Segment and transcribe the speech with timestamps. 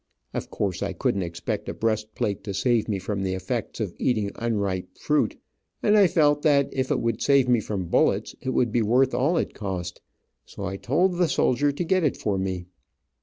[0.33, 4.31] Of course I couldn't expect a breastplate to save me from the effects of eating
[4.33, 5.37] unripe fruit,
[5.83, 9.13] and I felt that if it would save me from bullets it would be worth
[9.13, 10.01] all it cost,
[10.43, 12.65] so I told the soldier to get it for me.